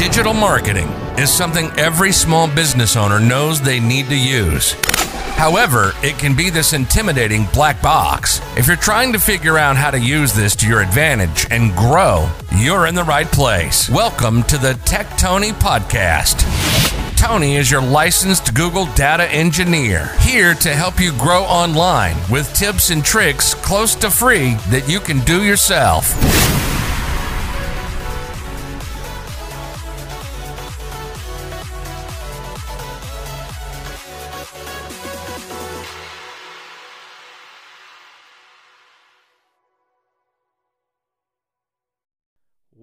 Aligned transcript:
Digital 0.00 0.32
marketing 0.32 0.88
is 1.18 1.30
something 1.30 1.70
every 1.78 2.10
small 2.10 2.48
business 2.48 2.96
owner 2.96 3.20
knows 3.20 3.60
they 3.60 3.80
need 3.80 4.06
to 4.06 4.16
use. 4.16 4.72
However, 5.36 5.92
it 6.02 6.18
can 6.18 6.34
be 6.34 6.48
this 6.48 6.72
intimidating 6.72 7.44
black 7.52 7.82
box. 7.82 8.40
If 8.56 8.66
you're 8.66 8.76
trying 8.76 9.12
to 9.12 9.18
figure 9.18 9.58
out 9.58 9.76
how 9.76 9.90
to 9.90 10.00
use 10.00 10.32
this 10.32 10.56
to 10.56 10.66
your 10.66 10.80
advantage 10.80 11.46
and 11.50 11.76
grow, 11.76 12.30
you're 12.56 12.86
in 12.86 12.94
the 12.94 13.04
right 13.04 13.30
place. 13.30 13.90
Welcome 13.90 14.42
to 14.44 14.56
the 14.56 14.72
Tec 14.86 15.18
Tony 15.18 15.50
Podcast. 15.50 16.46
Tony 17.18 17.56
is 17.56 17.70
your 17.70 17.82
licensed 17.82 18.54
Google 18.54 18.86
data 18.94 19.30
engineer, 19.30 20.16
here 20.20 20.54
to 20.54 20.70
help 20.70 20.98
you 20.98 21.12
grow 21.18 21.42
online 21.42 22.16
with 22.30 22.50
tips 22.54 22.88
and 22.88 23.04
tricks 23.04 23.52
close 23.52 23.94
to 23.96 24.10
free 24.10 24.54
that 24.70 24.88
you 24.88 24.98
can 24.98 25.20
do 25.26 25.44
yourself. 25.44 26.16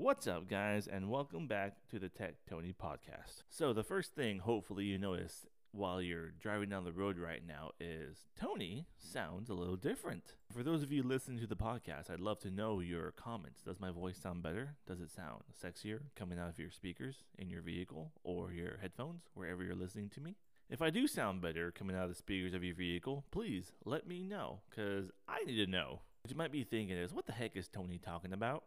What's 0.08 0.26
up, 0.26 0.48
guys, 0.48 0.88
and 0.88 1.10
welcome 1.10 1.48
back 1.48 1.74
to 1.90 2.00
the 2.00 2.08
Tec 2.08 2.36
Tony 2.50 2.74
podcast. 2.74 3.44
So, 3.50 3.74
the 3.74 3.84
first 3.84 4.16
thing 4.16 4.40
hopefully 4.40 4.86
you 4.86 4.98
notice 4.98 5.46
while 5.74 6.02
you're 6.02 6.30
driving 6.30 6.70
down 6.70 6.86
the 6.86 6.94
road 6.94 7.20
right 7.20 7.42
now 7.46 7.72
is 7.78 8.20
Tony 8.40 8.86
sounds 8.98 9.50
a 9.50 9.54
little 9.54 9.76
different. 9.76 10.36
For 10.56 10.64
those 10.64 10.82
of 10.82 10.94
you 10.94 11.04
listening 11.04 11.40
to 11.40 11.46
the 11.46 11.58
podcast, 11.58 12.10
I'd 12.10 12.22
love 12.22 12.40
to 12.40 12.50
know 12.50 12.80
your 12.80 13.12
comments. 13.12 13.60
Does 13.64 13.82
my 13.82 13.92
voice 13.92 14.18
sound 14.18 14.44
better? 14.44 14.78
Does 14.88 15.02
it 15.02 15.12
sound 15.12 15.44
sexier 15.62 16.00
coming 16.16 16.40
out 16.40 16.48
of 16.48 16.58
your 16.58 16.72
speakers 16.72 17.26
in 17.38 17.50
your 17.50 17.62
vehicle 17.62 18.14
or 18.24 18.54
your 18.54 18.78
headphones, 18.82 19.24
wherever 19.34 19.62
you're 19.62 19.76
listening 19.76 20.08
to 20.12 20.22
me? 20.22 20.38
If 20.70 20.82
I 20.82 20.90
do 20.90 21.06
sound 21.08 21.42
better 21.42 21.70
coming 21.70 21.98
out 21.98 22.04
of 22.04 22.10
the 22.12 22.16
speakers 22.16 22.54
of 22.54 22.64
your 22.64 22.76
vehicle, 22.76 23.26
please 23.30 23.74
let 23.84 24.08
me 24.08 24.24
know, 24.24 24.62
because 24.70 25.12
I 25.28 25.44
need 25.44 25.58
to 25.66 25.70
know. 25.70 26.00
What 26.24 26.32
you 26.32 26.38
might 26.38 26.54
be 26.54 26.64
thinking 26.64 26.96
is, 26.96 27.14
what 27.14 27.26
the 27.26 27.34
heck 27.34 27.58
is 27.58 27.68
Tony 27.68 27.98
talking 27.98 28.32
about? 28.32 28.64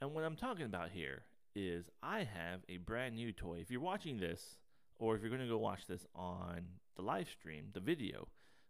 And 0.00 0.14
what 0.14 0.24
I'm 0.24 0.36
talking 0.36 0.64
about 0.64 0.90
here 0.90 1.24
is 1.54 1.90
I 2.02 2.20
have 2.20 2.60
a 2.70 2.78
brand 2.78 3.16
new 3.16 3.32
toy. 3.32 3.58
If 3.60 3.70
you're 3.70 3.82
watching 3.82 4.18
this, 4.18 4.56
or 4.98 5.14
if 5.14 5.20
you're 5.20 5.30
going 5.30 5.42
to 5.42 5.48
go 5.48 5.58
watch 5.58 5.86
this 5.86 6.06
on 6.14 6.62
the 6.96 7.02
live 7.02 7.28
stream, 7.28 7.66
the 7.74 7.80
video, 7.80 8.28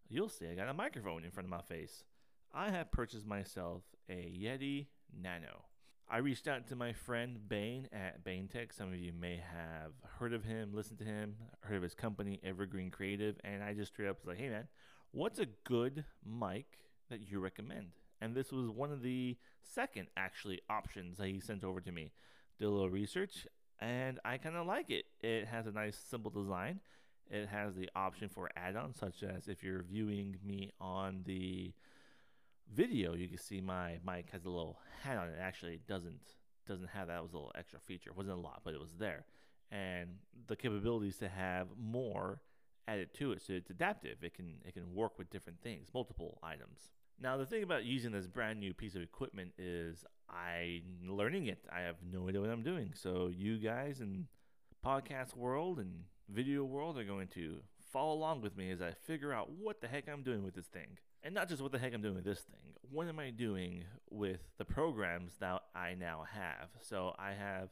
you'll 0.09 0.29
see 0.29 0.49
I 0.49 0.55
got 0.55 0.69
a 0.69 0.75
microphone 0.75 1.25
in 1.25 1.31
front 1.31 1.47
of 1.47 1.51
my 1.51 1.63
face. 1.63 2.03
I 2.53 2.71
have 2.71 2.91
purchased 2.91 3.27
myself 3.27 3.83
a 4.09 4.13
Yeti 4.13 4.87
Nano. 5.17 5.67
I 6.09 6.19
reached 6.19 6.49
out 6.49 6.67
to 6.67 6.75
my 6.75 6.93
friend 6.93 7.39
Bain 7.49 7.87
at 7.93 8.25
Bain 8.25 8.49
Tech. 8.49 8.73
Some 8.73 8.89
of 8.89 8.99
you 8.99 9.13
may 9.13 9.37
have 9.37 9.93
heard 10.19 10.33
of 10.33 10.43
him, 10.43 10.75
listened 10.75 10.99
to 10.99 11.05
him, 11.05 11.37
heard 11.61 11.77
of 11.77 11.85
his 11.85 11.95
company, 11.95 12.41
Evergreen 12.43 12.91
Creative, 12.91 13.37
and 13.45 13.63
I 13.63 13.75
just 13.75 13.93
straight 13.93 14.09
up 14.09 14.19
was 14.19 14.27
like, 14.27 14.39
hey 14.39 14.49
man, 14.49 14.67
what's 15.13 15.39
a 15.39 15.47
good 15.63 16.05
mic 16.27 16.67
that 17.09 17.31
you 17.31 17.39
recommend? 17.39 18.00
And 18.21 18.35
this 18.35 18.53
was 18.53 18.69
one 18.71 18.93
of 18.93 19.03
the 19.03 19.37
second 19.63 20.09
actually 20.17 20.61
options 20.69 21.19
that 21.19 21.29
he 21.29 21.41
sent 21.41 21.65
over 21.65 21.81
to 21.81 21.93
me. 21.93 22.13
Did 22.59 22.67
a 22.67 22.71
little 22.71 22.91
research 22.91 23.47
and 23.81 24.21
I 24.25 24.37
kind 24.37 24.57
of 24.57 24.67
like 24.67 24.91
it. 24.91 25.07
It 25.21 25.47
has 25.47 25.67
a 25.67 25.73
nice 25.73 25.97
simple 25.97 26.31
design. 26.31 26.81
It 27.31 27.49
has 27.49 27.75
the 27.75 27.89
option 27.95 28.29
for 28.29 28.51
add-ons 28.57 28.99
such 28.99 29.23
as 29.23 29.49
if 29.49 29.63
you're 29.63 29.83
viewing 29.83 30.37
me 30.45 30.73
on 30.81 31.23
the 31.25 31.73
video, 32.73 33.15
you 33.15 33.29
can 33.29 33.39
see 33.39 33.61
my 33.61 33.99
mic 34.07 34.31
has 34.31 34.45
a 34.45 34.49
little 34.49 34.79
hat 35.03 35.17
on 35.17 35.29
it. 35.29 35.37
Actually, 35.41 35.75
it 35.75 35.87
doesn't 35.87 36.21
doesn't 36.67 36.89
have 36.89 37.09
that. 37.09 37.19
It 37.19 37.23
was 37.23 37.33
a 37.33 37.37
little 37.37 37.53
extra 37.57 37.81
feature. 37.81 38.11
It 38.11 38.17
wasn't 38.17 38.37
a 38.37 38.41
lot, 38.41 38.61
but 38.65 38.75
it 38.75 38.81
was 38.81 38.95
there. 38.99 39.25
And 39.71 40.19
the 40.47 40.57
capabilities 40.57 41.17
to 41.19 41.29
have 41.29 41.69
more 41.77 42.41
added 42.87 43.13
to 43.15 43.33
it, 43.33 43.43
so 43.43 43.55
it's 43.55 43.71
adaptive. 43.71 44.19
It 44.23 44.35
can 44.35 44.57
it 44.65 44.75
can 44.75 44.95
work 44.95 45.19
with 45.19 45.31
different 45.31 45.61
things, 45.63 45.89
multiple 45.95 46.39
items. 46.43 46.91
Now, 47.23 47.37
the 47.37 47.45
thing 47.45 47.63
about 47.63 47.85
using 47.85 48.13
this 48.13 48.27
brand 48.27 48.61
new 48.61 48.73
piece 48.73 48.95
of 48.95 49.03
equipment 49.03 49.53
is 49.59 50.07
I'm 50.31 51.07
learning 51.07 51.49
it. 51.49 51.59
I 51.71 51.81
have 51.81 51.97
no 52.11 52.27
idea 52.27 52.41
what 52.41 52.49
I'm 52.49 52.63
doing. 52.63 52.93
So, 52.95 53.31
you 53.31 53.59
guys 53.59 54.01
in 54.01 54.27
podcast 54.85 55.37
world 55.37 55.79
and 55.79 56.05
video 56.31 56.65
world 56.65 56.97
are 56.99 57.05
going 57.05 57.29
to 57.29 57.59
follow 57.93 58.15
along 58.15 58.41
with 58.41 58.57
me 58.57 58.71
as 58.71 58.81
I 58.81 58.93
figure 58.93 59.35
out 59.35 59.51
what 59.51 59.83
the 59.83 59.89
heck 59.89 60.09
I'm 60.09 60.23
doing 60.23 60.43
with 60.43 60.55
this 60.55 60.69
thing. 60.69 60.97
And 61.23 61.35
not 61.35 61.51
just 61.51 61.61
what 61.61 61.73
the 61.73 61.79
heck 61.79 61.93
I'm 61.93 62.01
doing 62.01 62.15
with 62.15 62.25
this 62.25 62.41
thing, 62.41 62.73
what 62.91 63.07
am 63.07 63.19
I 63.19 63.29
doing 63.29 63.85
with 64.09 64.41
the 64.57 64.65
programs 64.65 65.35
that 65.41 65.61
I 65.75 65.95
now 65.95 66.25
have? 66.33 66.71
So, 66.81 67.15
I 67.19 67.33
have 67.33 67.69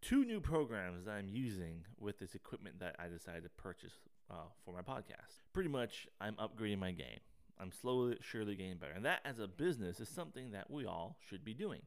two 0.00 0.24
new 0.24 0.40
programs 0.40 1.04
that 1.04 1.10
I'm 1.10 1.28
using 1.28 1.84
with 2.00 2.18
this 2.18 2.34
equipment 2.34 2.80
that 2.80 2.96
I 2.98 3.08
decided 3.08 3.42
to 3.42 3.50
purchase 3.50 3.92
uh, 4.30 4.48
for 4.64 4.72
my 4.72 4.80
podcast. 4.80 5.42
Pretty 5.52 5.68
much, 5.68 6.06
I'm 6.22 6.36
upgrading 6.36 6.78
my 6.78 6.92
game. 6.92 7.18
I'm 7.60 7.72
slowly, 7.72 8.16
surely 8.20 8.54
getting 8.54 8.76
better. 8.76 8.92
And 8.92 9.04
that, 9.04 9.20
as 9.24 9.38
a 9.38 9.48
business, 9.48 10.00
is 10.00 10.08
something 10.08 10.52
that 10.52 10.70
we 10.70 10.86
all 10.86 11.16
should 11.28 11.44
be 11.44 11.54
doing. 11.54 11.82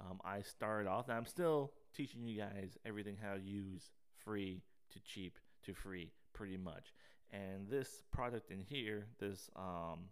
Um, 0.00 0.20
I 0.24 0.42
started 0.42 0.88
off, 0.88 1.08
and 1.08 1.16
I'm 1.16 1.26
still 1.26 1.72
teaching 1.96 2.26
you 2.26 2.38
guys 2.38 2.76
everything 2.84 3.16
how 3.22 3.34
to 3.34 3.40
use 3.40 3.90
free 4.24 4.62
to 4.92 5.00
cheap 5.00 5.38
to 5.64 5.74
free, 5.74 6.12
pretty 6.32 6.56
much. 6.56 6.92
And 7.32 7.68
this 7.68 8.02
product 8.12 8.50
in 8.50 8.60
here, 8.60 9.06
this 9.18 9.50
um, 9.56 10.10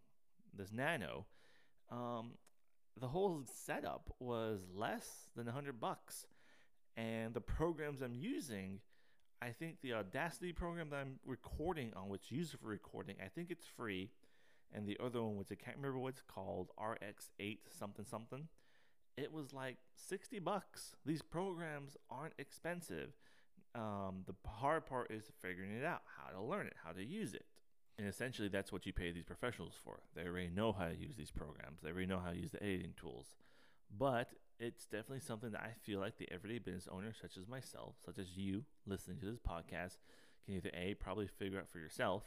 this 0.57 0.73
Nano, 0.73 1.27
um, 1.91 2.33
the 3.01 3.09
whole 3.09 3.43
setup 3.53 4.15
was 4.19 4.61
less 4.75 5.29
than 5.37 5.49
a 5.49 5.53
hundred 5.53 5.81
bucks, 5.81 6.27
and 6.97 7.35
the 7.35 7.41
programs 7.41 8.03
I'm 8.03 8.15
using. 8.15 8.81
I 9.41 9.51
think 9.51 9.79
the 9.83 9.95
Audacity 9.95 10.53
program 10.53 10.91
that 10.91 11.01
I'm 11.01 11.19
recording 11.27 11.93
on, 11.97 12.09
which 12.09 12.31
used 12.31 12.53
for 12.53 12.69
recording, 12.69 13.17
I 13.21 13.27
think 13.27 13.51
it's 13.51 13.67
free 13.67 14.11
and 14.75 14.87
the 14.87 14.99
other 15.03 15.23
one, 15.23 15.37
which 15.37 15.49
I 15.51 15.55
can't 15.55 15.77
remember 15.77 15.99
what 15.99 16.11
it's 16.11 16.23
called, 16.23 16.71
RX8 16.79 17.59
something 17.79 18.05
something. 18.05 18.49
It 19.17 19.33
was 19.33 19.53
like 19.53 19.77
60 19.95 20.39
bucks. 20.39 20.97
These 21.05 21.23
programs 21.23 21.97
aren't 22.11 22.35
expensive. 22.39 23.11
Um, 23.75 24.25
the 24.27 24.35
hard 24.49 24.87
part 24.87 25.11
is 25.11 25.25
figuring 25.41 25.73
it 25.73 25.85
out, 25.85 26.03
how 26.19 26.33
to 26.33 26.43
learn 26.43 26.67
it, 26.67 26.75
how 26.85 26.93
to 26.93 27.05
use 27.05 27.35
it. 27.35 27.45
And 27.99 28.09
essentially, 28.09 28.49
that's 28.49 28.73
what 28.73 28.87
you 28.87 28.93
pay 28.93 29.13
these 29.13 29.25
professionals 29.25 29.75
for. 29.85 30.01
They 30.15 30.23
already 30.23 30.49
know 30.49 30.73
how 30.73 30.89
to 30.89 30.97
use 30.97 31.17
these 31.17 31.31
programs, 31.31 31.81
they 31.83 31.91
already 31.91 32.07
know 32.07 32.21
how 32.25 32.31
to 32.31 32.39
use 32.39 32.53
the 32.53 32.63
editing 32.63 32.95
tools. 32.99 33.37
But 33.97 34.31
it's 34.59 34.87
definitely 34.87 35.21
something 35.21 35.51
that 35.51 35.61
I 35.61 35.73
feel 35.83 36.01
like 36.01 36.17
the 36.17 36.31
everyday 36.33 36.59
business 36.59 36.89
owner, 36.91 37.13
such 37.13 37.37
as 37.37 37.47
myself, 37.47 37.97
such 38.05 38.19
as 38.19 38.37
you 38.37 38.65
listening 38.87 39.19
to 39.19 39.27
this 39.27 39.39
podcast, 39.39 39.97
can 40.45 40.55
either 40.55 40.71
A, 40.75 40.95
probably 40.95 41.27
figure 41.27 41.59
out 41.59 41.69
for 41.69 41.79
yourself, 41.79 42.25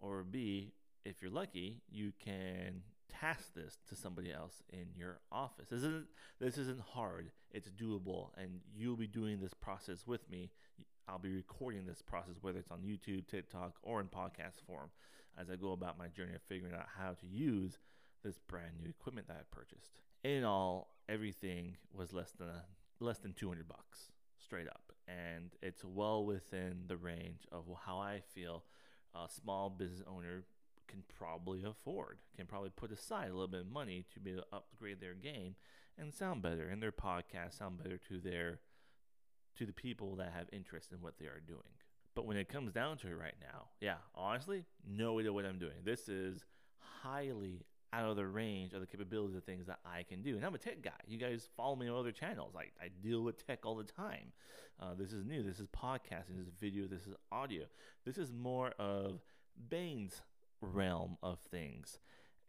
or 0.00 0.22
B, 0.22 0.72
if 1.04 1.20
you're 1.20 1.30
lucky, 1.30 1.82
you 1.90 2.12
can 2.22 2.82
task 3.08 3.54
this 3.54 3.78
to 3.88 3.94
somebody 3.94 4.32
else 4.32 4.62
in 4.72 4.86
your 4.96 5.20
office. 5.30 5.68
This 5.68 5.78
isn't 5.82 6.06
this 6.40 6.58
isn't 6.58 6.80
hard. 6.80 7.30
It's 7.50 7.70
doable, 7.70 8.30
and 8.36 8.60
you'll 8.76 8.96
be 8.96 9.06
doing 9.06 9.40
this 9.40 9.54
process 9.54 10.06
with 10.06 10.28
me. 10.30 10.50
I'll 11.06 11.18
be 11.18 11.34
recording 11.34 11.86
this 11.86 12.02
process, 12.02 12.36
whether 12.40 12.58
it's 12.58 12.70
on 12.70 12.78
YouTube, 12.78 13.28
TikTok, 13.28 13.74
or 13.82 14.00
in 14.00 14.06
podcast 14.06 14.62
form, 14.66 14.90
as 15.38 15.50
I 15.50 15.56
go 15.56 15.72
about 15.72 15.98
my 15.98 16.08
journey 16.08 16.34
of 16.34 16.42
figuring 16.48 16.74
out 16.74 16.86
how 16.98 17.10
to 17.10 17.26
use 17.26 17.78
this 18.22 18.38
brand 18.48 18.72
new 18.82 18.88
equipment 18.88 19.28
that 19.28 19.36
I 19.36 19.54
purchased. 19.54 19.90
In 20.22 20.44
all, 20.44 20.96
everything 21.08 21.76
was 21.92 22.14
less 22.14 22.32
than 22.32 22.48
a, 22.48 22.64
less 23.00 23.18
than 23.18 23.34
200 23.34 23.68
bucks, 23.68 24.12
straight 24.38 24.66
up, 24.66 24.92
and 25.06 25.50
it's 25.62 25.84
well 25.84 26.24
within 26.24 26.84
the 26.86 26.96
range 26.96 27.46
of 27.52 27.64
how 27.84 27.98
I 27.98 28.22
feel 28.34 28.64
a 29.14 29.28
small 29.28 29.68
business 29.68 30.02
owner 30.08 30.44
can 30.88 31.02
probably 31.18 31.62
afford, 31.64 32.18
can 32.36 32.46
probably 32.46 32.70
put 32.70 32.92
aside 32.92 33.28
a 33.28 33.32
little 33.32 33.48
bit 33.48 33.62
of 33.62 33.72
money 33.72 34.04
to 34.12 34.20
be 34.20 34.32
able 34.32 34.42
to 34.42 34.56
upgrade 34.56 35.00
their 35.00 35.14
game 35.14 35.54
and 35.98 36.12
sound 36.12 36.42
better 36.42 36.68
and 36.68 36.82
their 36.82 36.92
podcast 36.92 37.58
sound 37.58 37.82
better 37.82 37.98
to 38.08 38.18
their 38.18 38.60
to 39.56 39.64
the 39.64 39.72
people 39.72 40.16
that 40.16 40.32
have 40.36 40.46
interest 40.52 40.90
in 40.92 41.00
what 41.00 41.18
they 41.18 41.26
are 41.26 41.42
doing. 41.46 41.60
But 42.14 42.26
when 42.26 42.36
it 42.36 42.48
comes 42.48 42.72
down 42.72 42.96
to 42.98 43.08
it 43.08 43.14
right 43.14 43.34
now, 43.40 43.68
yeah, 43.80 43.96
honestly, 44.14 44.64
no 44.88 45.18
idea 45.18 45.32
what 45.32 45.44
I'm 45.44 45.58
doing. 45.58 45.74
This 45.84 46.08
is 46.08 46.44
highly 46.78 47.64
out 47.92 48.10
of 48.10 48.16
the 48.16 48.26
range 48.26 48.72
of 48.72 48.80
the 48.80 48.86
capabilities 48.86 49.36
of 49.36 49.44
things 49.44 49.66
that 49.66 49.78
I 49.84 50.02
can 50.02 50.22
do. 50.22 50.36
And 50.36 50.44
I'm 50.44 50.54
a 50.54 50.58
tech 50.58 50.82
guy. 50.82 50.90
You 51.06 51.18
guys 51.18 51.48
follow 51.56 51.76
me 51.76 51.88
on 51.88 51.96
other 51.96 52.12
channels. 52.12 52.54
I, 52.56 52.64
I 52.82 52.88
deal 53.02 53.22
with 53.22 53.46
tech 53.46 53.60
all 53.64 53.76
the 53.76 53.84
time. 53.84 54.32
Uh, 54.80 54.94
this 54.98 55.12
is 55.12 55.24
new. 55.24 55.42
This 55.42 55.60
is 55.60 55.68
podcasting. 55.68 56.36
This 56.36 56.48
is 56.48 56.54
video. 56.60 56.86
This 56.86 57.06
is 57.06 57.14
audio. 57.30 57.64
This 58.04 58.18
is 58.18 58.32
more 58.32 58.72
of 58.78 59.20
Bain's 59.68 60.20
realm 60.64 61.16
of 61.22 61.38
things. 61.50 61.98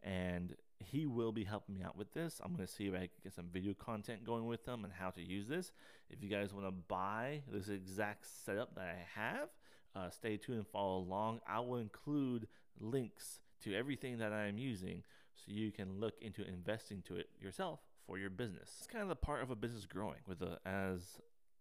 And 0.02 0.54
he 0.78 1.06
will 1.06 1.32
be 1.32 1.44
helping 1.44 1.74
me 1.74 1.82
out 1.82 1.96
with 1.96 2.12
this. 2.12 2.40
I'm 2.42 2.54
going 2.54 2.66
to 2.66 2.72
see 2.72 2.86
if 2.86 2.94
I 2.94 2.98
can 2.98 3.08
get 3.22 3.34
some 3.34 3.46
video 3.52 3.74
content 3.74 4.24
going 4.24 4.46
with 4.46 4.64
them 4.64 4.84
and 4.84 4.92
how 4.92 5.10
to 5.10 5.22
use 5.22 5.48
this. 5.48 5.72
If 6.10 6.22
you 6.22 6.28
guys 6.28 6.52
want 6.52 6.66
to 6.66 6.70
buy 6.70 7.42
this 7.50 7.68
exact 7.68 8.26
setup 8.44 8.74
that 8.74 8.84
I 8.84 9.20
have, 9.20 9.48
uh, 9.94 10.10
stay 10.10 10.36
tuned 10.36 10.58
and 10.58 10.66
follow 10.66 10.98
along. 10.98 11.40
I 11.48 11.60
will 11.60 11.78
include 11.78 12.46
links 12.78 13.40
to 13.62 13.74
everything 13.74 14.18
that 14.18 14.32
I'm 14.32 14.58
using 14.58 15.02
so 15.34 15.44
you 15.48 15.72
can 15.72 15.98
look 15.98 16.14
into 16.20 16.46
investing 16.46 17.02
to 17.08 17.16
it 17.16 17.30
yourself 17.40 17.80
for 18.06 18.18
your 18.18 18.30
business. 18.30 18.70
It's 18.78 18.86
kind 18.86 19.02
of 19.02 19.08
the 19.08 19.16
part 19.16 19.42
of 19.42 19.50
a 19.50 19.56
business 19.56 19.86
growing 19.86 20.20
with 20.26 20.42
a, 20.42 20.58
as 20.66 21.18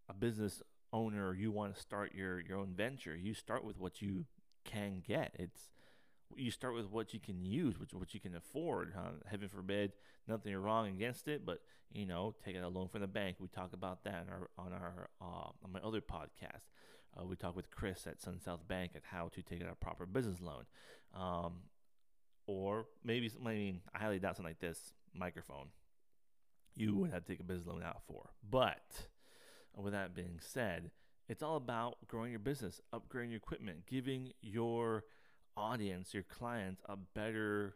a 0.10 0.14
business 0.14 0.62
owner 0.94 1.34
you 1.34 1.52
want 1.52 1.76
to 1.76 1.82
start 1.82 2.14
your 2.16 2.40
your 2.40 2.58
own 2.58 2.74
venture, 2.76 3.16
you 3.16 3.34
start 3.34 3.64
with 3.64 3.78
what 3.78 4.02
you 4.02 4.26
can 4.64 5.04
get. 5.06 5.36
It's 5.38 5.70
you 6.36 6.52
start 6.52 6.74
with 6.74 6.90
what 6.90 7.14
you 7.14 7.20
can 7.20 7.46
use, 7.46 7.80
which 7.80 7.94
what 7.94 8.14
you 8.14 8.20
can 8.20 8.36
afford. 8.36 8.94
Huh? 8.96 9.12
Heaven 9.30 9.48
forbid, 9.48 9.94
nothing 10.28 10.56
wrong 10.56 10.88
against 10.88 11.28
it, 11.28 11.46
but 11.46 11.62
you 11.94 12.06
know, 12.06 12.36
taking 12.44 12.62
a 12.62 12.70
loan 12.70 12.88
from 12.88 13.02
the 13.02 13.08
bank. 13.08 13.38
We 13.40 13.48
talk 13.48 13.74
about 13.74 14.04
that 14.04 14.26
on 14.28 14.30
our 14.30 14.50
on 14.58 14.74
our 14.74 15.10
uh, 15.22 15.50
on 15.64 15.72
my 15.72 15.80
other 15.80 16.02
podcast. 16.02 16.64
Uh, 17.18 17.26
we 17.26 17.36
talk 17.36 17.56
with 17.56 17.72
Chris 17.72 18.06
at 18.08 18.22
Sun 18.22 18.42
South 18.44 18.68
Bank 18.68 18.92
at 18.96 19.04
how 19.10 19.30
to 19.30 19.42
take 19.42 19.62
out 19.62 19.70
a 19.72 19.76
proper 19.76 20.06
business 20.06 20.42
loan, 20.42 20.66
um, 21.14 21.54
or 22.48 22.88
maybe 23.04 23.32
I 23.40 23.54
mean 23.54 23.82
I 23.94 24.00
highly 24.00 24.20
doubt 24.20 24.38
something 24.38 24.50
like 24.50 24.60
this 24.60 24.94
microphone. 25.14 25.68
You 26.76 26.96
would 26.96 27.12
have 27.12 27.24
to 27.26 27.32
take 27.32 27.40
a 27.40 27.44
business 27.44 27.68
loan 27.68 27.84
out 27.84 28.02
for, 28.06 28.32
but 28.50 29.08
with 29.78 29.94
that 29.94 30.14
being 30.14 30.40
said, 30.40 30.92
it's 31.30 31.42
all 31.42 31.56
about 31.56 31.98
growing 32.08 32.32
your 32.32 32.40
business, 32.40 32.82
upgrading 32.94 33.30
your 33.30 33.38
equipment, 33.38 33.86
giving 33.88 34.34
your 34.42 35.06
audience, 35.58 36.14
your 36.14 36.24
clients, 36.24 36.82
a 36.88 36.96
better 36.96 37.76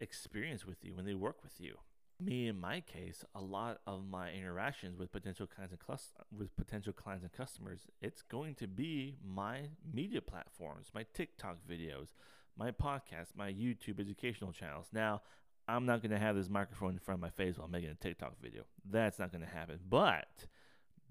experience 0.00 0.66
with 0.66 0.84
you 0.84 0.94
when 0.94 1.04
they 1.04 1.14
work 1.14 1.42
with 1.42 1.60
you. 1.60 1.76
Me, 2.20 2.46
in 2.46 2.60
my 2.60 2.80
case, 2.80 3.24
a 3.34 3.40
lot 3.40 3.80
of 3.86 4.06
my 4.08 4.30
interactions 4.32 4.96
with 4.96 5.10
potential 5.10 5.46
clients 5.46 5.72
and 5.72 5.98
with 6.38 6.56
potential 6.56 6.92
clients 6.92 7.24
and 7.24 7.32
customers, 7.32 7.86
it's 8.00 8.22
going 8.22 8.54
to 8.54 8.68
be 8.68 9.16
my 9.24 9.62
media 9.92 10.20
platforms, 10.20 10.90
my 10.94 11.04
TikTok 11.12 11.58
videos, 11.68 12.08
my 12.56 12.70
podcast, 12.70 13.34
my 13.36 13.52
YouTube 13.52 13.98
educational 13.98 14.52
channels. 14.52 14.86
Now, 14.92 15.22
I'm 15.66 15.86
not 15.86 16.02
going 16.02 16.12
to 16.12 16.18
have 16.18 16.36
this 16.36 16.48
microphone 16.48 16.92
in 16.92 16.98
front 16.98 17.18
of 17.18 17.22
my 17.22 17.30
face 17.30 17.58
while 17.58 17.68
making 17.68 17.90
a 17.90 17.94
TikTok 17.94 18.40
video. 18.40 18.62
That's 18.88 19.18
not 19.18 19.32
going 19.32 19.44
to 19.44 19.50
happen. 19.50 19.80
But 19.88 20.46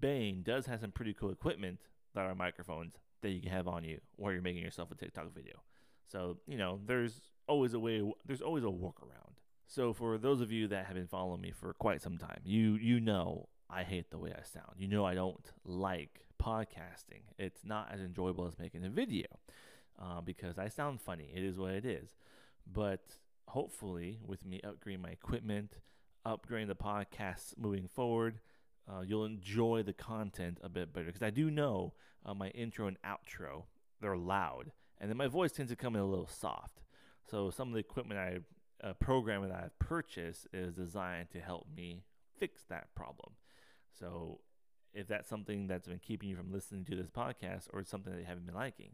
Bane 0.00 0.42
does 0.42 0.66
have 0.66 0.80
some 0.80 0.92
pretty 0.92 1.12
cool 1.12 1.30
equipment 1.30 1.80
that 2.14 2.24
are 2.24 2.34
microphones 2.34 2.94
that 3.22 3.30
you 3.30 3.42
can 3.42 3.50
have 3.50 3.68
on 3.68 3.84
you 3.84 4.00
while 4.16 4.32
you're 4.32 4.42
making 4.42 4.62
yourself 4.62 4.90
a 4.90 4.94
TikTok 4.94 5.34
video. 5.34 5.62
So, 6.06 6.38
you 6.46 6.58
know, 6.58 6.80
there's 6.86 7.20
always 7.46 7.74
a 7.74 7.78
way, 7.78 8.02
there's 8.26 8.42
always 8.42 8.64
a 8.64 8.68
workaround. 8.68 9.38
So, 9.66 9.92
for 9.92 10.18
those 10.18 10.40
of 10.40 10.52
you 10.52 10.68
that 10.68 10.86
have 10.86 10.94
been 10.94 11.06
following 11.06 11.40
me 11.40 11.50
for 11.50 11.72
quite 11.74 12.02
some 12.02 12.18
time, 12.18 12.40
you 12.44 12.74
you 12.74 13.00
know 13.00 13.48
I 13.70 13.82
hate 13.82 14.10
the 14.10 14.18
way 14.18 14.32
I 14.32 14.42
sound. 14.42 14.74
You 14.76 14.88
know 14.88 15.04
I 15.04 15.14
don't 15.14 15.44
like 15.64 16.26
podcasting. 16.42 17.22
It's 17.38 17.64
not 17.64 17.90
as 17.92 18.00
enjoyable 18.00 18.46
as 18.46 18.58
making 18.58 18.84
a 18.84 18.90
video 18.90 19.26
uh, 20.00 20.20
because 20.20 20.58
I 20.58 20.68
sound 20.68 21.00
funny. 21.00 21.30
It 21.34 21.42
is 21.42 21.58
what 21.58 21.72
it 21.72 21.84
is. 21.84 22.14
But 22.70 23.16
hopefully, 23.48 24.18
with 24.24 24.44
me 24.44 24.60
upgrading 24.64 25.00
my 25.00 25.10
equipment, 25.10 25.78
upgrading 26.26 26.68
the 26.68 26.76
podcasts 26.76 27.56
moving 27.56 27.88
forward, 27.88 28.40
uh, 28.88 29.00
you'll 29.00 29.24
enjoy 29.24 29.82
the 29.82 29.92
content 29.92 30.58
a 30.62 30.68
bit 30.68 30.92
better. 30.92 31.06
Because 31.06 31.22
I 31.22 31.30
do 31.30 31.50
know 31.50 31.94
uh, 32.24 32.34
my 32.34 32.48
intro 32.50 32.86
and 32.86 32.98
outro, 33.02 33.64
they're 34.00 34.16
loud 34.16 34.72
and 35.00 35.10
then 35.10 35.16
my 35.16 35.28
voice 35.28 35.52
tends 35.52 35.70
to 35.70 35.76
come 35.76 35.94
in 35.94 36.02
a 36.02 36.06
little 36.06 36.26
soft. 36.26 36.82
So 37.30 37.50
some 37.50 37.68
of 37.68 37.74
the 37.74 37.80
equipment 37.80 38.20
I 38.20 38.38
uh, 38.86 38.92
programming 38.94 39.48
that 39.48 39.62
I've 39.64 39.78
purchased 39.78 40.46
is 40.52 40.74
designed 40.74 41.30
to 41.30 41.40
help 41.40 41.66
me 41.74 42.04
fix 42.38 42.62
that 42.68 42.94
problem. 42.94 43.32
So 43.98 44.40
if 44.92 45.08
that's 45.08 45.28
something 45.28 45.66
that's 45.66 45.88
been 45.88 46.00
keeping 46.00 46.28
you 46.28 46.36
from 46.36 46.52
listening 46.52 46.84
to 46.86 46.96
this 46.96 47.08
podcast 47.08 47.68
or 47.72 47.82
something 47.84 48.12
that 48.12 48.20
you 48.20 48.26
haven't 48.26 48.46
been 48.46 48.54
liking, 48.54 48.92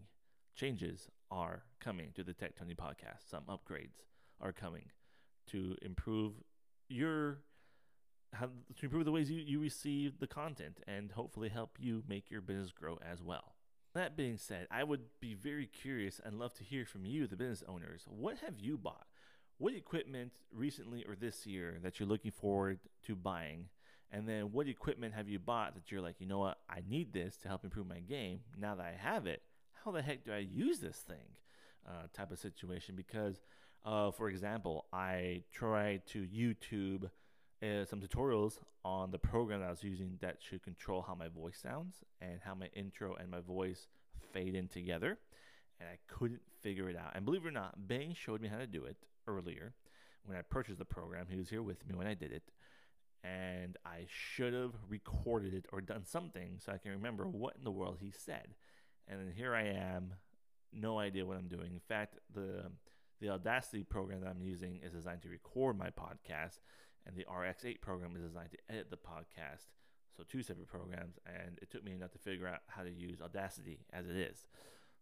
changes 0.54 1.08
are 1.30 1.64
coming 1.80 2.10
to 2.14 2.22
the 2.22 2.32
Tec 2.32 2.56
Tony 2.56 2.74
podcast. 2.74 3.28
Some 3.28 3.44
upgrades 3.48 4.04
are 4.40 4.52
coming 4.52 4.90
to 5.48 5.76
improve 5.82 6.34
your 6.88 7.38
how, 8.32 8.46
to 8.46 8.84
improve 8.84 9.04
the 9.04 9.12
ways 9.12 9.30
you, 9.30 9.42
you 9.44 9.58
receive 9.58 10.20
the 10.20 10.26
content 10.26 10.78
and 10.86 11.10
hopefully 11.10 11.48
help 11.48 11.76
you 11.80 12.04
make 12.08 12.30
your 12.30 12.40
business 12.40 12.70
grow 12.70 12.98
as 13.10 13.22
well. 13.22 13.54
That 13.94 14.16
being 14.16 14.36
said, 14.36 14.68
I 14.70 14.84
would 14.84 15.00
be 15.20 15.34
very 15.34 15.66
curious 15.66 16.20
and 16.24 16.38
love 16.38 16.54
to 16.54 16.64
hear 16.64 16.84
from 16.84 17.04
you, 17.04 17.26
the 17.26 17.36
business 17.36 17.64
owners. 17.68 18.04
What 18.06 18.38
have 18.38 18.60
you 18.60 18.78
bought? 18.78 19.06
What 19.58 19.74
equipment 19.74 20.32
recently 20.52 21.04
or 21.04 21.16
this 21.16 21.44
year 21.44 21.78
that 21.82 21.98
you're 21.98 22.08
looking 22.08 22.30
forward 22.30 22.78
to 23.06 23.16
buying? 23.16 23.66
And 24.12 24.28
then 24.28 24.52
what 24.52 24.68
equipment 24.68 25.14
have 25.14 25.28
you 25.28 25.38
bought 25.38 25.74
that 25.74 25.90
you're 25.90 26.00
like, 26.00 26.16
you 26.20 26.26
know 26.26 26.38
what, 26.38 26.58
I 26.68 26.82
need 26.88 27.12
this 27.12 27.36
to 27.38 27.48
help 27.48 27.64
improve 27.64 27.86
my 27.86 28.00
game. 28.00 28.40
Now 28.58 28.76
that 28.76 28.86
I 28.86 28.94
have 28.96 29.26
it, 29.26 29.42
how 29.84 29.90
the 29.90 30.02
heck 30.02 30.24
do 30.24 30.32
I 30.32 30.38
use 30.38 30.78
this 30.78 30.98
thing? 30.98 31.16
Uh, 31.86 32.06
type 32.12 32.30
of 32.30 32.38
situation. 32.38 32.94
Because, 32.94 33.40
uh, 33.84 34.10
for 34.12 34.28
example, 34.28 34.86
I 34.92 35.42
tried 35.52 36.06
to 36.08 36.26
YouTube 36.26 37.10
uh, 37.62 37.84
some 37.84 38.00
tutorials 38.00 38.58
on 38.84 39.10
the 39.10 39.18
program 39.18 39.60
that 39.60 39.66
I 39.66 39.70
was 39.70 39.82
using 39.82 40.18
that 40.20 40.38
should 40.40 40.62
control 40.62 41.02
how 41.02 41.14
my 41.14 41.28
voice 41.28 41.58
sounds 41.62 41.96
and 42.20 42.40
how 42.44 42.54
my 42.54 42.66
intro 42.74 43.14
and 43.14 43.30
my 43.30 43.40
voice 43.40 43.86
fade 44.32 44.54
in 44.54 44.68
together. 44.68 45.18
And 45.78 45.88
I 45.88 45.98
couldn't 46.08 46.42
figure 46.60 46.88
it 46.88 46.96
out. 46.96 47.12
And 47.14 47.24
believe 47.24 47.44
it 47.44 47.48
or 47.48 47.52
not, 47.52 47.86
Bane 47.86 48.14
showed 48.14 48.40
me 48.40 48.48
how 48.48 48.58
to 48.58 48.66
do 48.66 48.84
it 48.84 48.96
earlier 49.26 49.74
when 50.24 50.36
I 50.36 50.42
purchased 50.42 50.78
the 50.78 50.84
program. 50.84 51.26
He 51.28 51.36
was 51.36 51.48
here 51.50 51.62
with 51.62 51.86
me 51.86 51.94
when 51.94 52.06
I 52.06 52.14
did 52.14 52.32
it. 52.32 52.50
And 53.22 53.76
I 53.84 54.06
should 54.08 54.54
have 54.54 54.72
recorded 54.88 55.52
it 55.52 55.66
or 55.72 55.82
done 55.82 56.06
something 56.06 56.58
so 56.58 56.72
I 56.72 56.78
can 56.78 56.92
remember 56.92 57.24
what 57.24 57.56
in 57.56 57.64
the 57.64 57.70
world 57.70 57.98
he 58.00 58.10
said. 58.10 58.54
And 59.06 59.20
then 59.20 59.32
here 59.34 59.54
I 59.54 59.64
am, 59.64 60.14
no 60.72 60.98
idea 60.98 61.26
what 61.26 61.36
I'm 61.36 61.48
doing. 61.48 61.72
In 61.72 61.80
fact, 61.80 62.18
the 62.34 62.70
the 63.20 63.28
Audacity 63.28 63.84
program 63.84 64.20
that 64.22 64.30
I'm 64.30 64.40
using 64.40 64.80
is 64.82 64.92
designed 64.92 65.20
to 65.22 65.28
record 65.28 65.76
my 65.76 65.90
podcast 65.90 66.58
and 67.06 67.16
the 67.16 67.24
RX8 67.24 67.80
program 67.80 68.14
is 68.16 68.22
designed 68.22 68.50
to 68.52 68.58
edit 68.68 68.90
the 68.90 68.96
podcast. 68.96 69.68
So 70.16 70.24
two 70.28 70.42
separate 70.42 70.68
programs, 70.68 71.18
and 71.26 71.58
it 71.62 71.70
took 71.70 71.84
me 71.84 71.92
enough 71.92 72.12
to 72.12 72.18
figure 72.18 72.46
out 72.46 72.60
how 72.66 72.82
to 72.82 72.90
use 72.90 73.20
Audacity 73.20 73.80
as 73.92 74.08
it 74.08 74.16
is. 74.16 74.46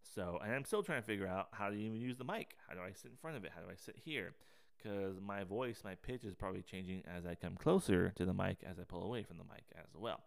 So, 0.03 0.39
and 0.43 0.53
I'm 0.53 0.65
still 0.65 0.83
trying 0.83 1.01
to 1.01 1.07
figure 1.07 1.27
out 1.27 1.49
how 1.53 1.71
to 1.71 1.75
even 1.75 1.97
use 1.97 2.19
the 2.19 2.25
mic. 2.25 2.55
How 2.69 2.75
do 2.75 2.81
I 2.81 2.93
sit 2.93 3.11
in 3.11 3.17
front 3.17 3.37
of 3.37 3.45
it? 3.45 3.53
How 3.55 3.61
do 3.61 3.69
I 3.71 3.77
sit 3.77 3.97
here? 4.05 4.35
Because 4.77 5.17
my 5.21 5.45
voice, 5.45 5.83
my 5.85 5.97
pitch 5.97 6.25
is 6.25 6.35
probably 6.35 6.63
changing 6.63 7.03
as 7.07 7.27
I 7.27 7.35
come 7.35 7.57
closer 7.57 8.13
to 8.17 8.25
the 8.25 8.33
mic, 8.33 8.59
as 8.65 8.79
I 8.79 8.85
pull 8.85 9.03
away 9.03 9.25
from 9.25 9.39
the 9.39 9.45
mic 9.45 9.65
as 9.77 9.97
well. 9.97 10.21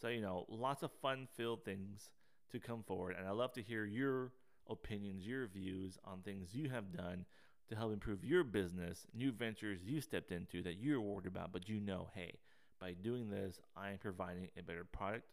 So, 0.00 0.08
you 0.08 0.20
know, 0.20 0.44
lots 0.48 0.82
of 0.82 0.90
fun 1.00 1.26
filled 1.34 1.64
things 1.64 2.10
to 2.52 2.60
come 2.60 2.82
forward. 2.82 3.16
And 3.18 3.26
I 3.26 3.30
love 3.30 3.52
to 3.54 3.62
hear 3.62 3.84
your 3.84 4.32
opinions, 4.68 5.26
your 5.26 5.46
views 5.46 5.98
on 6.04 6.20
things 6.20 6.54
you 6.54 6.68
have 6.68 6.92
done 6.92 7.24
to 7.68 7.76
help 7.76 7.92
improve 7.92 8.24
your 8.24 8.44
business, 8.44 9.06
new 9.14 9.32
ventures 9.32 9.80
you 9.84 10.00
stepped 10.00 10.32
into 10.32 10.62
that 10.62 10.78
you're 10.78 11.00
worried 11.00 11.26
about, 11.26 11.52
but 11.52 11.68
you 11.68 11.80
know, 11.80 12.08
hey, 12.14 12.34
by 12.80 12.92
doing 12.92 13.30
this, 13.30 13.60
I 13.76 13.90
am 13.90 13.98
providing 13.98 14.48
a 14.56 14.62
better 14.62 14.84
product, 14.84 15.26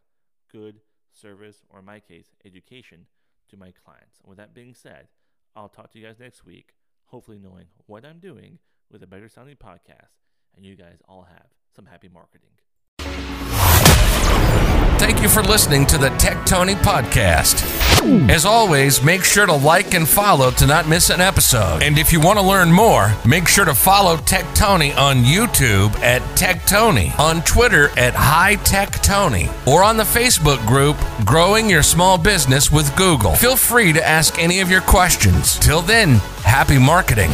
good, 0.50 0.80
service, 1.12 1.64
or 1.70 1.78
in 1.78 1.84
my 1.84 2.00
case, 2.00 2.34
education 2.44 3.06
to 3.48 3.56
my 3.56 3.72
clients. 3.84 4.18
With 4.24 4.38
that 4.38 4.54
being 4.54 4.74
said, 4.74 5.08
I'll 5.54 5.68
talk 5.68 5.90
to 5.92 5.98
you 5.98 6.06
guys 6.06 6.18
next 6.18 6.44
week, 6.44 6.74
hopefully 7.06 7.38
knowing 7.38 7.66
what 7.86 8.04
I'm 8.04 8.18
doing 8.18 8.58
with 8.90 9.02
a 9.02 9.06
better 9.06 9.28
sounding 9.28 9.56
podcast, 9.56 10.20
and 10.54 10.64
you 10.64 10.76
guys 10.76 10.98
all 11.08 11.26
have 11.30 11.46
some 11.74 11.86
happy 11.86 12.08
marketing. 12.08 12.50
Thank 14.98 15.20
you 15.22 15.28
for 15.28 15.42
listening 15.42 15.86
to 15.86 15.98
the 15.98 16.08
Tec 16.10 16.46
Tony 16.46 16.74
podcast. 16.74 17.62
As 18.30 18.46
always, 18.46 19.02
make 19.02 19.24
sure 19.24 19.44
to 19.46 19.52
like 19.52 19.94
and 19.94 20.08
follow 20.08 20.50
to 20.52 20.66
not 20.66 20.88
miss 20.88 21.10
an 21.10 21.20
episode. 21.20 21.82
And 21.82 21.98
if 21.98 22.12
you 22.12 22.20
want 22.20 22.38
to 22.38 22.44
learn 22.44 22.72
more, 22.72 23.14
make 23.26 23.46
sure 23.46 23.64
to 23.64 23.74
follow 23.74 24.16
Tec 24.16 24.46
Tony 24.54 24.92
on 24.94 25.18
YouTube 25.18 25.94
at 26.00 26.22
Tec 26.36 26.64
Tony, 26.66 27.12
on 27.18 27.42
Twitter 27.42 27.90
at 27.98 28.14
High 28.14 28.56
Tech 28.56 28.90
Tony, 29.02 29.48
or 29.66 29.84
on 29.84 29.96
the 29.96 30.04
Facebook 30.04 30.64
group 30.66 30.96
Growing 31.24 31.68
Your 31.68 31.82
Small 31.82 32.16
Business 32.16 32.72
with 32.72 32.94
Google. 32.96 33.34
Feel 33.34 33.56
free 33.56 33.92
to 33.92 34.06
ask 34.06 34.38
any 34.38 34.60
of 34.60 34.70
your 34.70 34.82
questions. 34.82 35.58
Till 35.58 35.82
then, 35.82 36.14
happy 36.42 36.78
marketing. 36.78 37.30